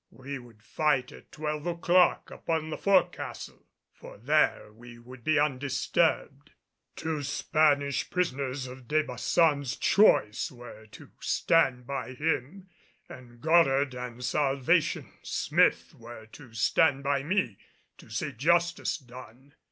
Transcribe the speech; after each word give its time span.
We 0.09 0.39
would 0.39 0.63
fight 0.63 1.11
at 1.11 1.31
twelve 1.31 1.67
o'clock 1.67 2.31
upon 2.31 2.71
the 2.71 2.77
fore 2.79 3.07
castle, 3.09 3.67
for 3.93 4.17
there 4.17 4.73
we 4.73 4.97
would 4.97 5.23
be 5.23 5.37
undisturbed. 5.39 6.53
Two 6.95 7.21
Spanish 7.21 8.09
prisoners 8.09 8.65
of 8.65 8.87
De 8.87 9.03
Baçan's 9.03 9.75
choice 9.75 10.51
were 10.51 10.87
to 10.87 11.11
stand 11.19 11.85
by 11.85 12.15
him, 12.15 12.67
and 13.09 13.41
Goddard 13.41 13.93
and 13.93 14.25
Salvation 14.25 15.07
Smith 15.21 15.93
were 15.93 16.25
to 16.31 16.51
stand 16.55 17.03
by 17.03 17.21
me 17.21 17.59
to 17.99 18.09
see 18.09 18.31
justice 18.31 18.97
done. 18.97 19.53